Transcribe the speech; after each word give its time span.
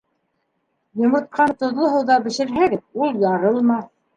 Йомортҡаны 1.01 1.55
тоҙло 1.61 1.91
һыуҙа 1.97 2.17
бешерһәгеҙ, 2.27 2.85
ул 3.03 3.25
ярылмаҫ. 3.29 3.89